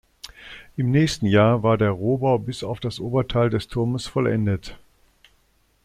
Im 0.77 0.89
nächsten 0.89 1.27
Jahr 1.27 1.61
war 1.61 1.77
der 1.77 1.91
Rohbau 1.91 2.39
bis 2.39 2.63
auf 2.63 2.79
das 2.79 2.99
Oberteil 2.99 3.51
des 3.51 3.67
Turmes 3.67 4.07
vollendet. 4.07 4.75